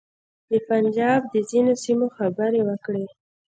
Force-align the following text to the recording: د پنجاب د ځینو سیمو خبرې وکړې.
د 0.49 0.51
پنجاب 0.69 1.21
د 1.33 1.35
ځینو 1.49 1.73
سیمو 1.83 2.07
خبرې 2.17 2.61
وکړې. 2.69 3.05